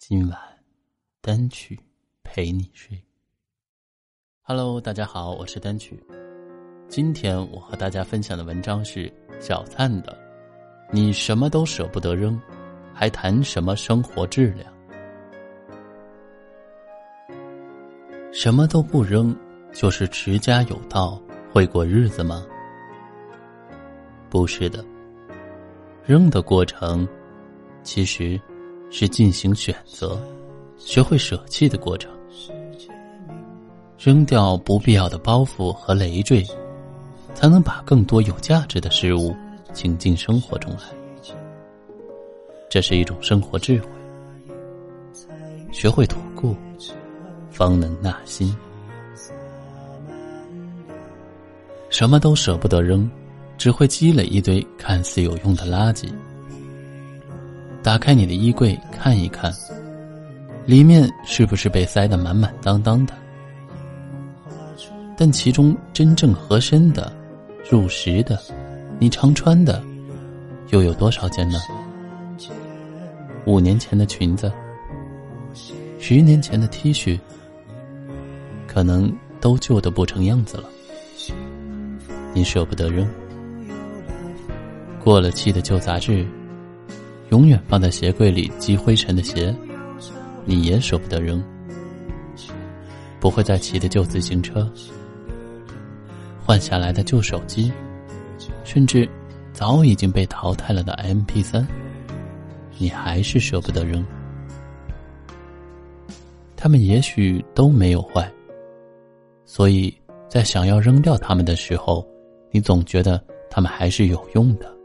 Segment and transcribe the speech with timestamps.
[0.00, 0.40] 今晚，
[1.20, 1.78] 单曲
[2.22, 2.98] 陪你睡。
[4.40, 6.02] Hello，大家好，我是单曲。
[6.88, 10.18] 今天我和大家分享的文章是小灿的。
[10.90, 12.40] 你什么都舍不得扔，
[12.94, 14.72] 还谈什么生活质量？
[18.32, 19.36] 什么都不扔，
[19.70, 21.20] 就是持家有道，
[21.52, 22.42] 会过日子吗？
[24.30, 24.82] 不是的，
[26.06, 27.06] 扔的过程，
[27.82, 28.40] 其实。
[28.90, 30.20] 是进行选择，
[30.76, 32.10] 学会舍弃的过程。
[33.98, 36.44] 扔掉不必要的包袱和累赘，
[37.34, 39.36] 才能把更多有价值的事物
[39.72, 41.34] 请进生活中来。
[42.68, 43.88] 这是一种生活智慧。
[45.70, 46.56] 学会吐故，
[47.50, 48.54] 方能纳新。
[51.90, 53.08] 什么都舍不得扔，
[53.58, 56.08] 只会积累一堆看似有用的垃圾。
[57.82, 59.52] 打开你的衣柜看一看，
[60.66, 63.14] 里面是不是被塞得满满当当的？
[65.16, 67.12] 但其中真正合身的、
[67.70, 68.38] 入时的、
[68.98, 69.82] 你常穿的，
[70.68, 71.58] 又有多少件呢？
[73.46, 74.52] 五年前的裙子，
[75.98, 77.18] 十年前的 T 恤，
[78.66, 80.64] 可能都旧的不成样子了。
[82.34, 83.08] 你舍不得扔，
[85.02, 86.26] 过了期的旧杂志。
[87.30, 89.54] 永远放在鞋柜里积灰尘的鞋，
[90.44, 91.40] 你也舍不得扔；
[93.20, 94.68] 不会再骑的旧自行车，
[96.44, 97.72] 换下来的旧手机，
[98.64, 99.08] 甚至
[99.52, 101.66] 早已经被淘汰了的 M P 三，
[102.78, 104.04] 你还是舍不得扔。
[106.56, 108.30] 他们也许都没有坏，
[109.44, 109.96] 所以
[110.28, 112.04] 在想要扔掉他们的时候，
[112.50, 114.79] 你总觉得他们还是有用的。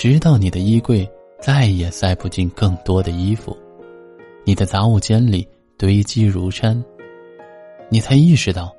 [0.00, 1.06] 直到你的衣柜
[1.42, 3.54] 再也塞不进更多的衣服，
[4.46, 5.46] 你的杂物间里
[5.76, 6.82] 堆积如山，
[7.90, 8.74] 你才意识到，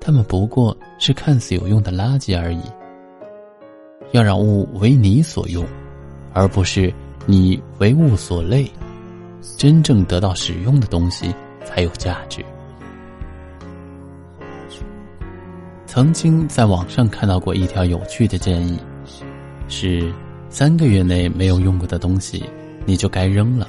[0.00, 2.60] 他们不过是看似有用的垃圾而已。
[4.12, 5.66] 要让物为你所用，
[6.32, 6.94] 而不是
[7.26, 8.70] 你为物所累，
[9.56, 11.34] 真正得到使用的东西
[11.64, 12.40] 才有价值。
[15.86, 18.78] 曾经在网上看到过一条有趣的建议。
[19.72, 20.12] 是
[20.50, 22.44] 三个月内没有用过的东西，
[22.84, 23.66] 你就该扔了。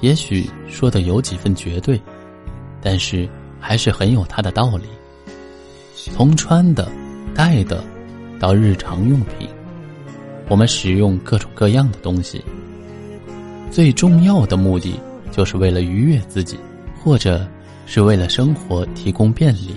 [0.00, 2.00] 也许说的有几分绝对，
[2.82, 3.28] 但是
[3.60, 4.82] 还是很有它的道理。
[5.94, 6.90] 从穿的、
[7.36, 7.84] 戴的，
[8.40, 9.48] 到日常用品，
[10.48, 12.44] 我们使用各种各样的东西，
[13.70, 14.98] 最重要的目的
[15.30, 16.58] 就是为了愉悦自己，
[17.00, 17.46] 或者
[17.86, 19.70] 是为了生活提供便利。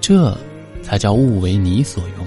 [0.00, 0.38] 这
[0.84, 2.24] 才叫物为你所用。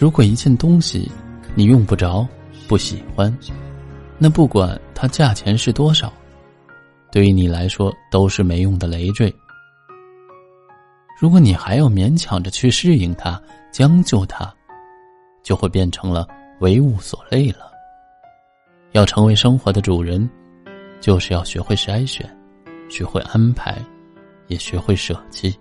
[0.00, 1.12] 如果一件东西
[1.54, 2.26] 你用不着、
[2.66, 3.36] 不喜欢，
[4.16, 6.10] 那不管它价钱是多少，
[7.12, 9.30] 对于你来说都是没用的累赘。
[11.20, 13.38] 如果你还要勉强着去适应它、
[13.70, 14.50] 将就它，
[15.42, 16.26] 就会变成了
[16.60, 17.70] 为物所累了。
[18.92, 20.26] 要成为生活的主人，
[20.98, 22.26] 就是要学会筛选，
[22.88, 23.76] 学会安排，
[24.46, 25.54] 也学会舍弃。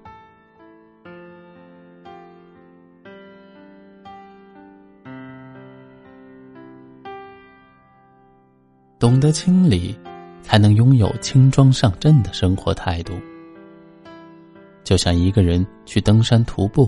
[9.09, 9.97] 懂得清理，
[10.44, 13.14] 才能拥有轻装上阵的生活态度。
[14.84, 16.88] 就像一个人去登山徒步，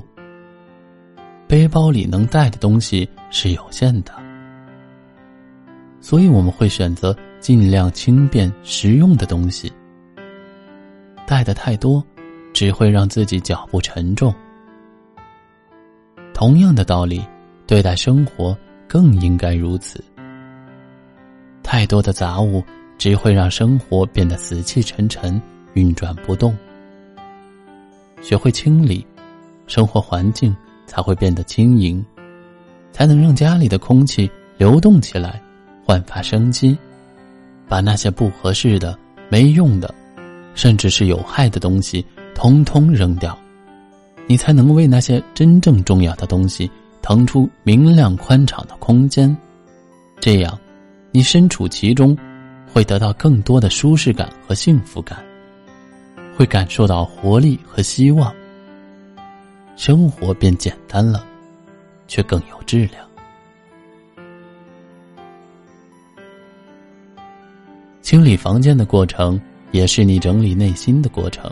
[1.47, 4.13] 背包里能带的东西是有限的，
[5.99, 9.73] 所以我们会选择尽量轻便实用的东西。
[11.25, 12.05] 带的太多，
[12.53, 14.31] 只会让自己脚步沉重。
[16.35, 17.25] 同样的道理，
[17.65, 18.55] 对待生活
[18.87, 20.03] 更应该如此。
[21.71, 22.61] 太多的杂物
[22.97, 25.41] 只会让生活变得死气沉沉、
[25.73, 26.53] 运转不动。
[28.21, 29.07] 学会清理，
[29.67, 30.53] 生活环境
[30.85, 32.05] 才会变得轻盈，
[32.91, 35.41] 才能让家里的空气流动起来，
[35.85, 36.77] 焕发生机。
[37.69, 39.95] 把那些不合适的、没用的，
[40.53, 43.39] 甚至是有害的东西，通通扔掉，
[44.27, 46.69] 你才能为那些真正重要的东西
[47.01, 49.33] 腾出明亮宽敞的空间。
[50.19, 50.59] 这样，
[51.13, 52.17] 你身处其中，
[52.71, 55.21] 会得到更多的舒适感和幸福感，
[56.37, 58.33] 会感受到活力和希望，
[59.75, 61.25] 生活变简单了，
[62.07, 63.05] 却更有质量。
[68.01, 69.39] 清理房间的过程，
[69.71, 71.51] 也是你整理内心的过程。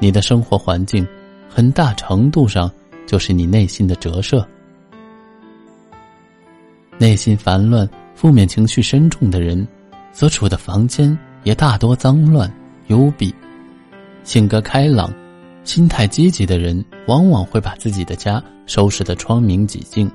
[0.00, 1.06] 你的生活环境，
[1.48, 2.68] 很大程度上
[3.06, 4.46] 就是你内心的折射。
[6.98, 9.66] 内心烦乱、负面情绪深重的人，
[10.12, 12.50] 所处的房间也大多脏乱、
[12.86, 13.30] 幽闭；
[14.24, 15.12] 性格开朗、
[15.62, 20.10] 心态积极的人，往往会把自己的家收拾得窗明几净。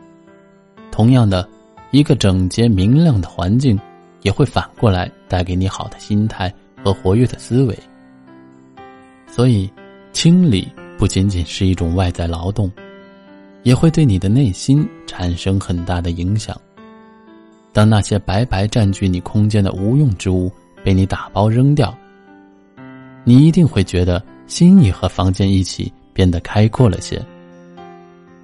[0.92, 1.48] 同样的，
[1.92, 3.80] 一个整洁明亮的环境，
[4.24, 6.52] 也会反过来带给你好的心态
[6.84, 7.78] 和活跃的思维。
[9.28, 9.72] 所以，
[10.12, 10.68] 清理
[10.98, 12.70] 不仅仅是一种外在劳动，
[13.64, 16.60] 也会对你的内心产生很大的影响。
[17.74, 20.52] 当那些白白占据你空间的无用之物
[20.84, 21.98] 被你打包扔掉，
[23.24, 27.24] 你一定会觉得心意和房间一起变得开阔了些，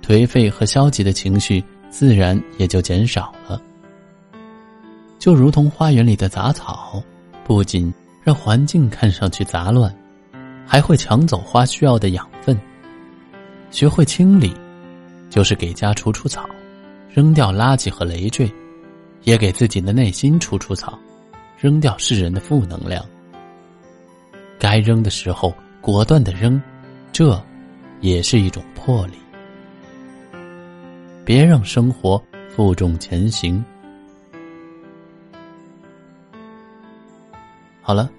[0.02, 3.62] 颓废和消极的情绪自然也就减少了。
[5.20, 7.04] 就如同花园里的杂草，
[7.44, 7.94] 不仅
[8.24, 9.94] 让环境看上去杂乱，
[10.66, 12.58] 还会抢走花需要的养分。
[13.72, 14.54] 学会清理，
[15.30, 16.48] 就是给家除除草，
[17.14, 18.50] 扔掉垃圾和累赘。
[19.24, 20.98] 也给自己的内心除除草，
[21.60, 23.04] 扔掉世人的负能量。
[24.60, 26.62] 该扔的时候果断的扔，
[27.12, 27.40] 这
[28.02, 29.14] 也是一种魄力。
[31.24, 33.64] 别让生活负重前行。
[37.82, 38.10] 好了，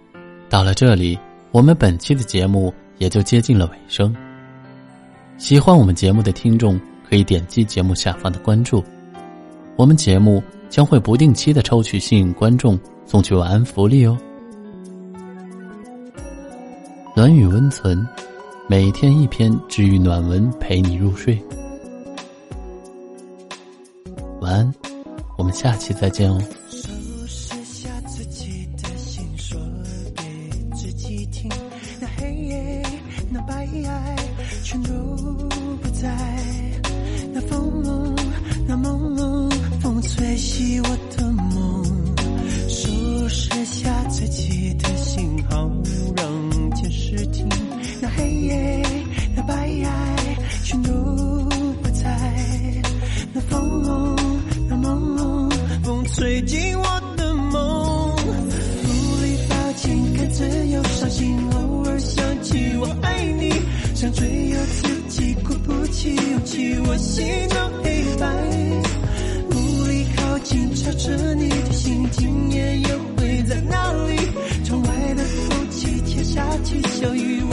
[0.49, 1.19] 到了这里，
[1.51, 4.15] 我们本期的节目也就接近了尾声。
[5.39, 8.85] 喜欢我们节目的听众可以点击节目下方的关注，
[9.79, 10.43] 我们节目。
[10.71, 14.19] 将会不定期的抽取幸运观众送去晚安福利哦。
[17.17, 18.07] 暖语温存，
[18.69, 21.43] 每天一篇治愈暖文陪你入睡。
[24.43, 24.75] 晚安，
[25.39, 26.39] 我们下期再见哦。
[40.19, 41.85] 吹熄我的梦，
[42.69, 45.71] 收拾下自己的信号，
[46.17, 47.45] 让监视器
[48.01, 48.83] 那黑夜、
[49.37, 50.91] 那白爱全都
[51.81, 52.03] 不在。
[53.33, 54.17] 那风，
[54.69, 55.49] 那梦，
[55.85, 56.85] 风吹进我
[57.17, 63.53] 的梦，努力抱紧，看自由伤心，偶尔想起我爱你，
[63.95, 67.25] 想追有自己鼓不起勇气，我心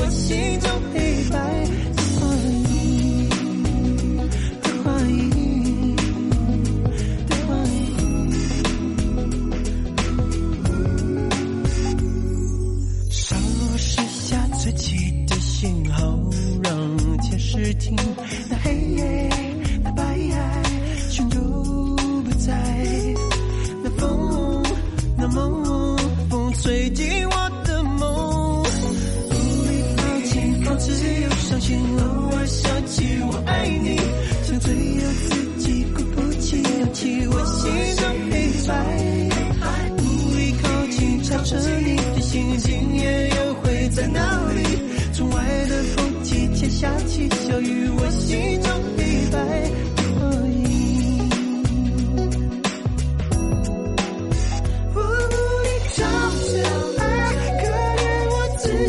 [0.09, 0.54] 心。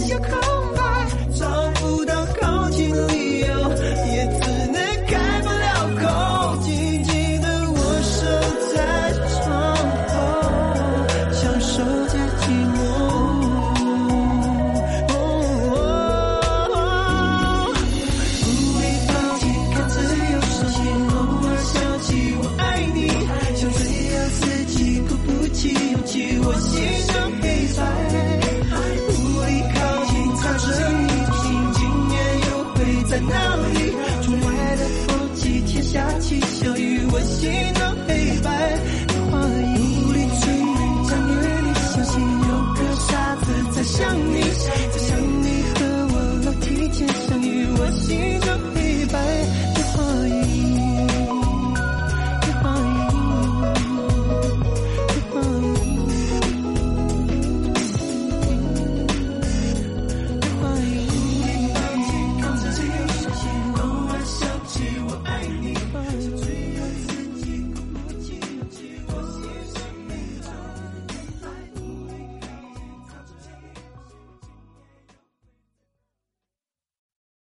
[0.09, 0.46] your car.